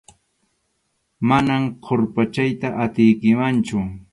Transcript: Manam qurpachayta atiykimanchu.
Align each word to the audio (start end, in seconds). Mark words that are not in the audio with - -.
Manam 1.27 1.63
qurpachayta 1.83 2.67
atiykimanchu. 2.83 3.77